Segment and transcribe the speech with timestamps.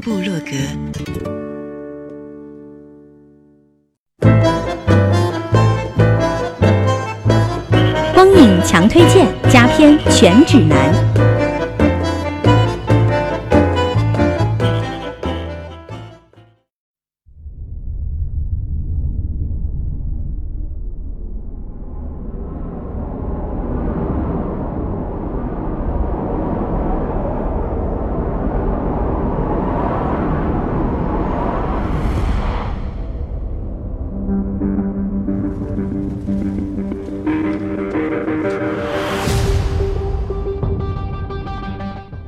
[0.00, 0.52] 布洛格，
[8.14, 10.94] 光影强推荐，佳片全指南。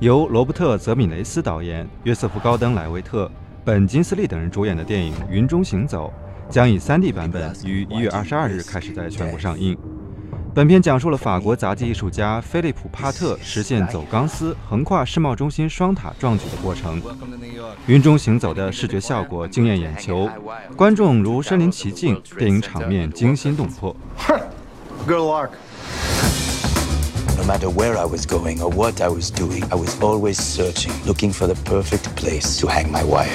[0.01, 3.31] 由罗伯特·泽米雷斯导演、约瑟夫·高登·莱维特、
[3.62, 6.11] 本·金斯利等人主演的电影《云中行走》
[6.51, 9.77] 将以 3D 版本于1月22日开始在全国上映。
[10.55, 16.98] 本片讲述了法国杂技艺术家菲利普·帕特实现走钢丝横跨世贸中心双塔壮举的过程。
[17.87, 20.31] 《云中行走》的视觉效果惊艳眼球，
[20.75, 23.95] 观众如身临其境，电影场面惊心动魄。
[25.06, 25.51] Good luck.
[27.38, 30.94] No matter where I was going or what I was doing, I was always searching,
[31.05, 33.30] looking for the perfect place to hang my wire.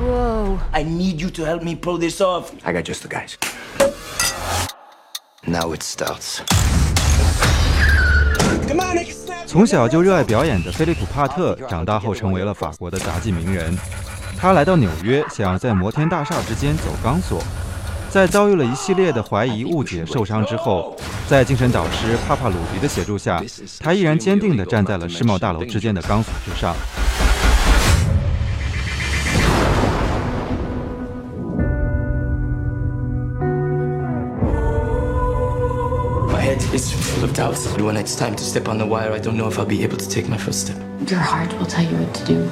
[0.00, 0.58] Whoa.
[0.72, 2.52] I need you to help me pull this off.
[2.64, 3.36] I got just the guys.
[5.46, 6.40] Now it starts.
[9.46, 13.76] 从小就热爱表演的菲利普·帕特，长大后成为了法国的杂技名人。
[14.38, 17.42] 他来到纽约，想要在摩天大厦之间走钢索。
[18.13, 20.95] 在遭遇了一系列的怀疑、误解、受伤之后，
[21.27, 23.43] 在精神导师帕帕鲁迪的协助下，
[23.79, 26.75] 他依然坚定地站在了世贸大楼之间的钢索之上。
[36.29, 37.65] My head is full of doubts.
[37.79, 39.97] When it's time to step on the wire, I don't know if I'll be able
[39.97, 40.77] to take my first step.
[41.09, 42.47] Your heart will tell you what to do.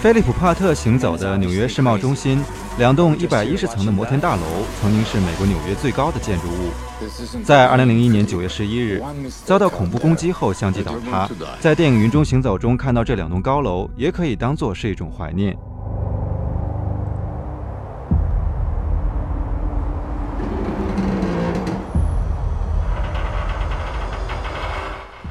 [0.00, 2.40] 菲利普·帕特行走的纽约世贸中心，
[2.78, 4.42] 两栋一百一十层的摩天大楼，
[4.80, 6.70] 曾经是美国纽约最高的建筑物。
[7.42, 9.02] 在二零零一年九月十一日
[9.44, 11.28] 遭到恐怖攻击后，相继倒塌。
[11.58, 15.56] 在电影《云中行走》中看到这两栋高楼，也可以当做是一种怀念。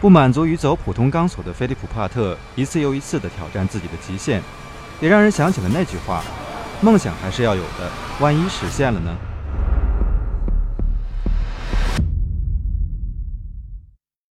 [0.07, 4.41] 不满足于走普通钢索的菲利普·帕特，一次又一次地挑战自己的极限，
[5.01, 6.23] 也让人想起了那句话
[6.79, 7.91] ：“梦想还是要有的，
[8.21, 9.13] 万一实现了呢？”